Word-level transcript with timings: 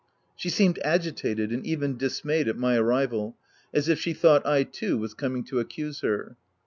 She 0.35 0.49
seemed 0.49 0.79
agitated, 0.83 1.51
and 1.51 1.63
even 1.63 1.95
dismayed 1.95 2.47
at 2.47 2.55
k 2.55 2.59
3 2.59 2.61
202 2.61 2.73
THE 2.73 2.73
TENANT 2.73 2.85
my 2.89 2.99
arrival, 3.15 3.37
as 3.71 3.87
if 3.87 3.99
she 3.99 4.13
thought, 4.13 4.43
I 4.47 4.63
too 4.63 4.97
was 4.97 5.13
coming 5.13 5.43
to 5.43 5.59
accuse 5.59 6.01
her. 6.01 6.37